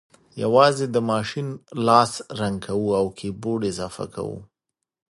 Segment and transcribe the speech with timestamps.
[0.43, 1.47] یوازې د ماشین
[1.87, 4.37] لاس رنګ کوو او کیبورډ اضافه کوو